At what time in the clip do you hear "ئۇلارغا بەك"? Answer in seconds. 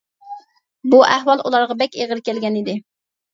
1.49-1.99